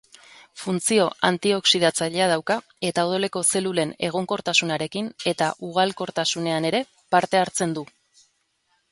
Funtzio 0.59 1.03
antioxidatzailea 1.27 2.29
dauka 2.31 2.55
eta 2.89 3.03
odoleko 3.09 3.43
zelulen 3.59 3.91
egonkortasunarekin 4.07 5.11
eta 5.33 5.49
ugalkortasunean 5.67 6.65
ere 6.71 6.81
parte 7.17 7.43
hartzen 7.43 7.77
du. 7.77 7.85